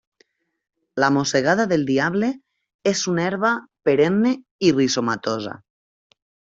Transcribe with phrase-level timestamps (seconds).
[1.03, 2.31] La mossegada del diable
[2.95, 3.55] és una herba
[3.91, 4.35] perenne
[4.71, 5.59] i rizomatosa.